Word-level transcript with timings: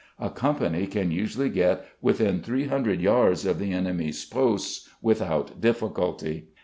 A 0.17 0.31
company 0.31 0.87
can 0.87 1.11
usually 1.11 1.49
get 1.49 1.85
within 2.01 2.41
300 2.41 2.99
yards 2.99 3.45
of 3.45 3.59
the 3.59 3.71
enemy's 3.71 4.25
posts 4.25 4.89
without 4.99 5.61
difficulty. 5.61 6.47